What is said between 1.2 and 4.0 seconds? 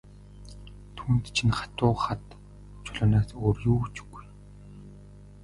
чинь хатуу хад чулуунаас өөр юу ч